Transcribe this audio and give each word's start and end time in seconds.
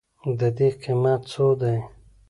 د 0.39 0.41
دې 0.57 0.69
قیمت 0.81 1.21
څو 1.31 1.47
دی؟ 1.61 1.77